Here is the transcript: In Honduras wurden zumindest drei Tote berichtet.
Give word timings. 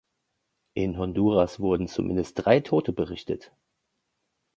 In 0.73 0.97
Honduras 0.97 1.59
wurden 1.59 1.87
zumindest 1.87 2.33
drei 2.43 2.59
Tote 2.61 2.91
berichtet. 2.91 3.51